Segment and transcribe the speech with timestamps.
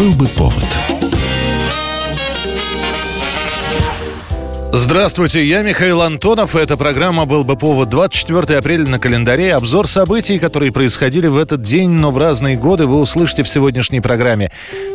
[0.00, 0.99] Был бы повод.
[4.72, 6.54] Здравствуйте, я Михаил Антонов.
[6.54, 9.52] Эта программа «Был бы повод» 24 апреля на календаре.
[9.54, 14.00] Обзор событий, которые происходили в этот день, но в разные годы, вы услышите в сегодняшней
[14.00, 14.52] программе.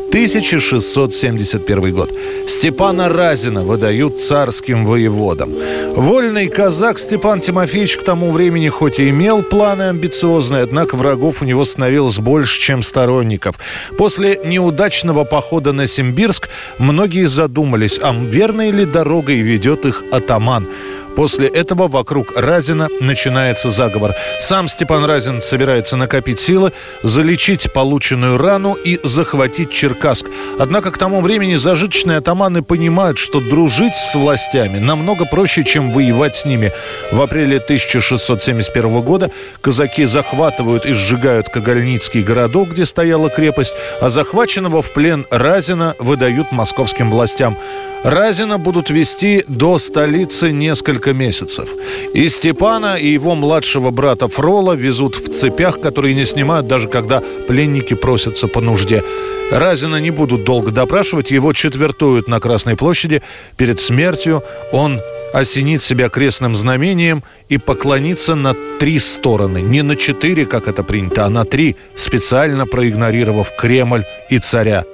[0.10, 2.10] 1671 год.
[2.48, 5.54] Степана Разина выдают царским воеводам.
[5.94, 11.46] Вольный казак Степан Тимофеевич к тому времени хоть и имел планы амбициозные, однако врагов у
[11.46, 13.58] него становилось больше, чем сторонников.
[13.98, 16.48] После неудачного похода на Симбирск
[16.78, 20.68] многие задумались, а верной ли дорогой ведет их атаман.
[21.16, 24.14] После этого вокруг Разина начинается заговор.
[24.42, 26.74] Сам Степан Разин собирается накопить силы,
[27.04, 30.28] залечить полученную рану и захватить Черкасск.
[30.60, 36.36] Однако к тому времени зажиточные атаманы понимают, что дружить с властями намного проще, чем воевать
[36.36, 36.74] с ними.
[37.12, 44.82] В апреле 1671 года казаки захватывают и сжигают Кагальницкий городок, где стояла крепость, а захваченного
[44.82, 47.58] в плен Разина выдают московским властям.
[48.06, 51.70] Разина будут вести до столицы несколько месяцев.
[52.14, 57.24] И Степана, и его младшего брата Фрола везут в цепях, которые не снимают, даже когда
[57.48, 59.04] пленники просятся по нужде.
[59.52, 63.24] Разина не будут долго допрашивать, его четвертуют на Красной площади.
[63.58, 65.02] Перед смертью он
[65.34, 69.64] осенит себя крестным знамением и поклонится на три стороны.
[69.64, 74.86] Не на четыре, как это принято, а на три, специально проигнорировав Кремль и царя.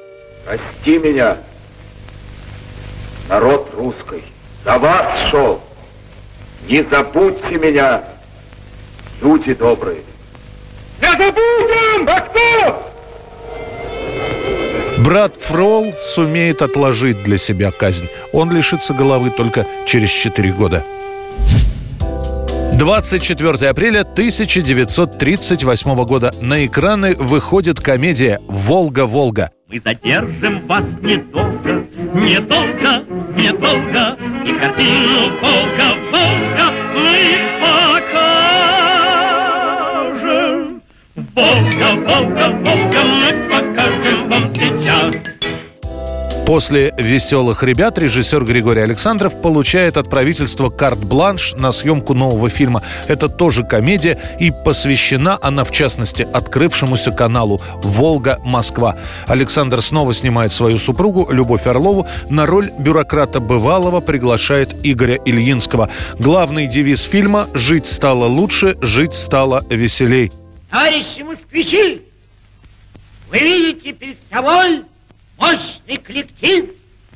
[0.46, 1.38] Прости меня,
[3.32, 4.24] народ русский,
[4.66, 5.62] за вас шел.
[6.68, 8.04] Не забудьте меня,
[9.22, 10.02] люди добрые.
[11.02, 12.08] Не забудем!
[12.08, 12.88] А кто?
[15.00, 18.10] Брат Фрол сумеет отложить для себя казнь.
[18.34, 20.84] Он лишится головы только через 4 года.
[22.74, 29.52] 24 апреля 1938 года на экраны выходит комедия «Волга-Волга».
[29.72, 33.06] Мы задержим вас недолго, недолго,
[33.38, 35.81] недолго, и картину Волга-Волга
[46.52, 52.84] После «Веселых ребят» режиссер Григорий Александров получает от правительства карт-бланш на съемку нового фильма.
[53.08, 58.98] Это тоже комедия, и посвящена она, в частности, открывшемуся каналу «Волга-Москва».
[59.28, 62.06] Александр снова снимает свою супругу, Любовь Орлову.
[62.30, 65.90] На роль бюрократа бывалого приглашает Игоря Ильинского.
[66.20, 70.34] Главный девиз фильма «Жить стало лучше, жить стало веселей».
[70.70, 72.02] Товарищи москвичи,
[73.30, 74.84] вы видите перед собой
[75.42, 76.70] мощный коллектив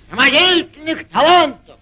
[0.10, 1.78] самодеятельных талантов,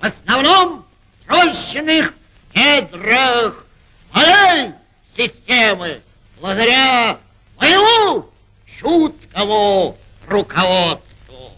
[0.00, 0.86] в основном
[1.26, 2.14] срощенных
[2.52, 3.66] в недрах
[4.14, 4.72] моей
[5.16, 6.00] системы,
[6.40, 7.18] благодаря
[7.60, 8.30] моему
[8.78, 9.98] чуткому
[10.28, 11.50] руководству.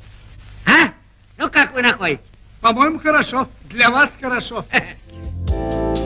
[0.67, 0.93] А?
[1.37, 2.23] Ну, как вы находите?
[2.61, 3.47] По-моему, хорошо.
[3.65, 4.65] Для вас хорошо.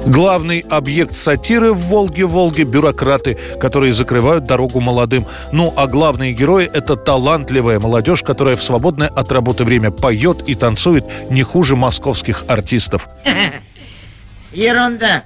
[0.08, 5.26] Главный объект сатиры в «Волге-Волге»– бюрократы, которые закрывают дорогу молодым.
[5.52, 10.54] Ну, а главные герои– это талантливая молодежь, которая в свободное от работы время поет и
[10.54, 13.06] танцует не хуже московских артистов.
[14.52, 15.24] Ерунда.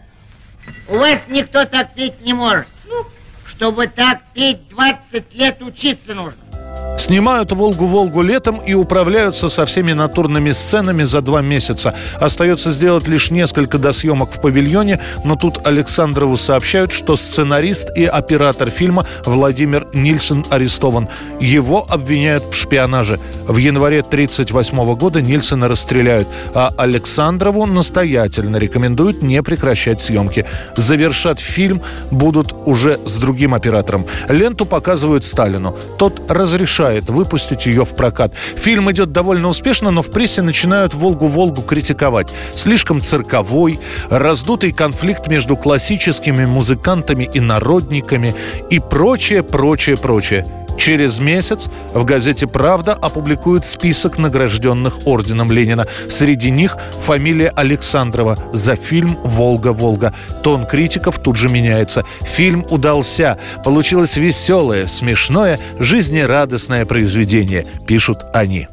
[0.89, 2.67] У вас никто так петь не может.
[2.89, 3.07] Ну,
[3.47, 6.42] чтобы так петь, 20 лет учиться нужно.
[7.03, 11.97] Снимают «Волгу-Волгу» летом и управляются со всеми натурными сценами за два месяца.
[12.21, 18.71] Остается сделать лишь несколько досъемок в павильоне, но тут Александрову сообщают, что сценарист и оператор
[18.71, 21.09] фильма Владимир Нильсон арестован.
[21.41, 23.19] Его обвиняют в шпионаже.
[23.49, 30.47] В январе 1938 года Нильсона расстреляют, а Александрову настоятельно рекомендуют не прекращать съемки.
[30.77, 34.07] Завершать фильм будут уже с другим оператором.
[34.29, 35.77] Ленту показывают Сталину.
[35.99, 38.33] Тот разрешает выпустить ее в прокат.
[38.57, 42.33] Фильм идет довольно успешно, но в прессе начинают «Волгу-Волгу» критиковать.
[42.55, 43.81] Слишком цирковой,
[44.11, 48.35] раздутый конфликт между классическими музыкантами и народниками
[48.71, 50.47] и прочее, прочее, прочее.
[50.77, 55.87] Через месяц в газете «Правда» опубликуют список награжденных орденом Ленина.
[56.09, 60.15] Среди них фамилия Александрова за фильм «Волга-Волга».
[60.43, 62.05] Тон критиков тут же меняется.
[62.23, 63.39] Фильм удался.
[63.65, 68.69] Получилось веселое, смешное, жизнерадостное произведение, пишут они.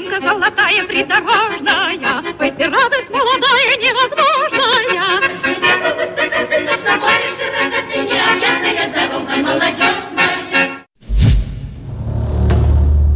[0.00, 1.98] Дымка золотая, придорожная,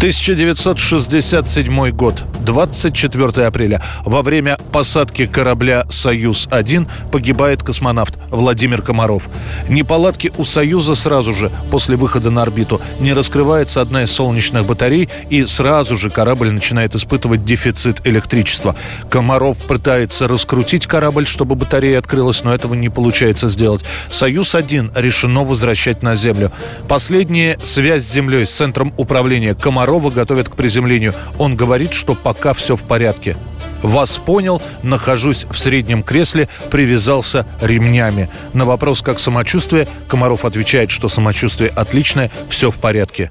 [0.05, 3.81] 1967 год, 24 апреля.
[4.05, 9.29] Во время посадки корабля «Союз-1» погибает космонавт Владимир Комаров.
[9.69, 12.81] Неполадки у «Союза» сразу же после выхода на орбиту.
[13.01, 18.77] Не раскрывается одна из солнечных батарей, и сразу же корабль начинает испытывать дефицит электричества.
[19.09, 23.83] Комаров пытается раскрутить корабль, чтобы батарея открылась, но этого не получается сделать.
[24.11, 26.53] «Союз-1» решено возвращать на Землю.
[26.89, 31.15] Последняя связь с Землей, с центром управления Комаров Комарова готовят к приземлению.
[31.39, 33.37] Он говорит, что пока все в порядке.
[33.85, 38.31] Вас понял, нахожусь в среднем кресле, привязался ремнями.
[38.55, 43.31] На вопрос, как самочувствие, Комаров отвечает, что самочувствие отличное, все в порядке.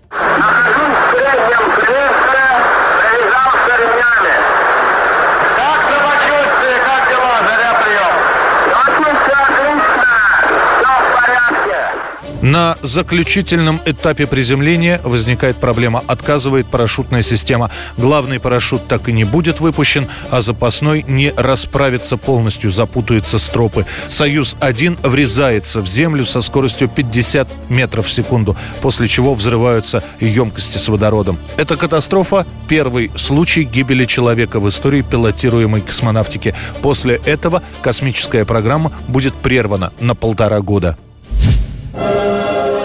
[12.43, 16.03] На заключительном этапе приземления возникает проблема.
[16.07, 17.71] Отказывает парашютная система.
[17.95, 23.85] Главный парашют так и не будет выпущен, а запасной не расправится полностью, запутаются стропы.
[24.09, 30.89] «Союз-1» врезается в землю со скоростью 50 метров в секунду, после чего взрываются емкости с
[30.89, 31.39] водородом.
[31.55, 36.53] Эта катастрофа– первый случай гибели человека в истории пилотируемой космонавтики.
[36.81, 40.97] После этого космическая программа будет прервана на полтора года.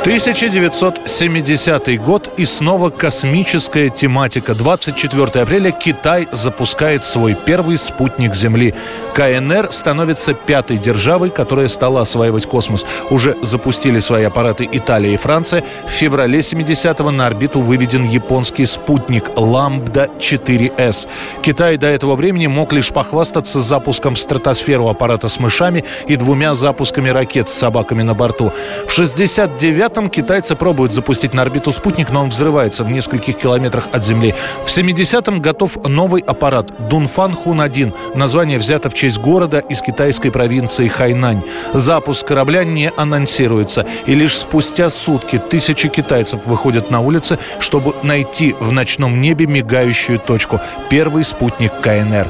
[0.09, 4.55] 1970 год и снова космическая тематика.
[4.55, 8.75] 24 апреля Китай запускает свой первый спутник Земли.
[9.13, 12.87] КНР становится пятой державой, которая стала осваивать космос.
[13.11, 15.63] Уже запустили свои аппараты Италия и Франция.
[15.87, 21.07] В феврале 70-го на орбиту выведен японский спутник Ламбда-4С.
[21.43, 26.55] Китай до этого времени мог лишь похвастаться запуском в стратосферу аппарата с мышами и двумя
[26.55, 28.55] запусками ракет с собаками на борту.
[28.87, 33.88] В 69 этом китайцы пробуют запустить на орбиту спутник, но он взрывается в нескольких километрах
[33.92, 34.34] от Земли.
[34.66, 37.94] В 70-м готов новый аппарат Дунфан Хун-1.
[38.16, 41.44] Название взято в честь города из китайской провинции Хайнань.
[41.74, 43.86] Запуск корабля не анонсируется.
[44.06, 50.20] И лишь спустя сутки тысячи китайцев выходят на улицы, чтобы найти в ночном небе мигающую
[50.20, 50.60] точку.
[50.90, 52.28] Первый спутник КНР.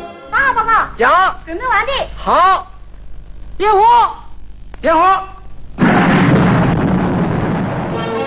[0.96, 1.92] 讲，准备完毕。
[2.24, 2.68] 好，
[3.58, 3.82] 点火，
[4.82, 5.24] 点火。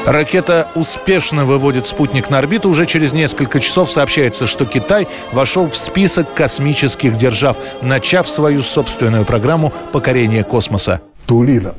[0.06, 2.70] Ракета успешно выводит спутник на орбиту.
[2.70, 9.24] Уже через несколько часов сообщается, что Китай вошел в список космических держав, начав свою собственную
[9.24, 11.00] программу покорения космоса.
[11.26, 11.74] 独立的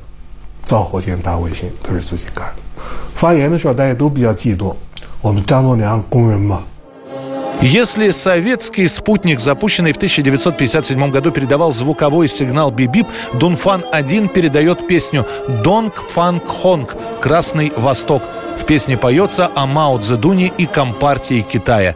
[0.61, 2.83] 造火箭、打卫星都是自己干的。
[3.15, 4.75] 发言的时候大家都比较嫉妒，
[5.21, 6.63] 我们张作良工人嘛，
[7.62, 15.24] если советский спутник, запущенный в 1957 году, передавал звуковой сигнал бибип, Дунфан-1 передает песню
[15.62, 18.24] «Донг Фанг Хонг»– «Красный Восток».
[18.60, 21.94] В песне поется о Мао Цзэдуне и Компартии Китая.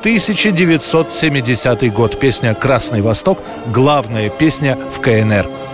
[0.00, 3.40] 1970 год песня «Красный Восток»–
[3.72, 5.67] главная песня в КНР.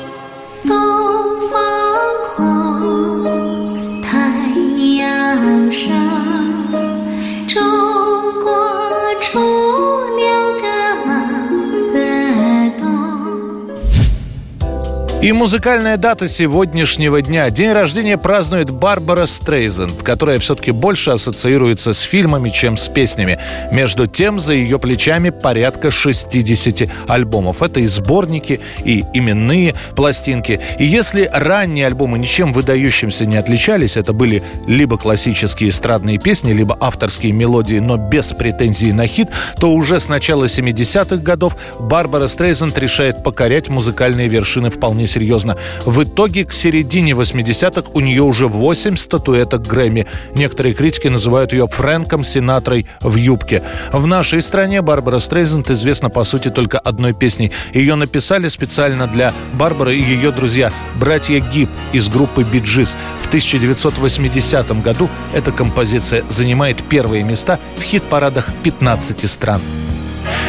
[15.25, 17.49] И музыкальная дата сегодняшнего дня.
[17.49, 23.39] День рождения празднует Барбара Стрейзенд, которая все-таки больше ассоциируется с фильмами, чем с песнями.
[23.73, 27.63] Между тем, за ее плечами порядка 60 альбомов.
[27.63, 30.61] Это и сборники, и именные пластинки.
[30.79, 36.77] И если ранние альбомы ничем выдающимся не отличались, это были либо классические эстрадные песни, либо
[36.79, 39.29] авторские мелодии, но без претензий на хит,
[39.59, 45.57] то уже с начала 70-х годов Барбара Стрейзенд решает покорять музыкальные вершины вполне серьезно.
[45.85, 50.07] В итоге к середине 80-х у нее уже 8 статуэток Грэмми.
[50.35, 53.63] Некоторые критики называют ее Фрэнком Синатрой в юбке.
[53.93, 57.53] В нашей стране Барбара Стрейзенд известна по сути только одной песней.
[57.73, 62.97] Ее написали специально для Барбары и ее друзья, братья Гиб из группы Биджис.
[63.23, 69.61] В 1980 году эта композиция занимает первые места в хит-парадах 15 стран.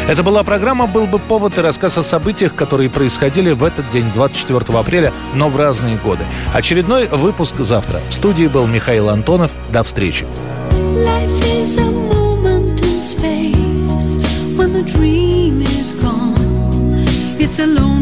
[0.07, 4.05] Это была программа «Был бы повод» и рассказ о событиях, которые происходили в этот день,
[4.13, 6.23] 24 апреля, но в разные годы.
[6.53, 7.99] Очередной выпуск завтра.
[8.09, 9.49] В студии был Михаил Антонов.
[9.71, 10.25] До встречи.
[17.37, 17.94] Is a